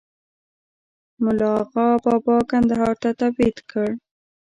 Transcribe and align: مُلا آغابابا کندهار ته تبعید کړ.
مُلا 1.23 1.51
آغابابا 1.61 2.37
کندهار 2.51 2.95
ته 3.01 3.09
تبعید 3.19 3.57
کړ. 3.71 3.87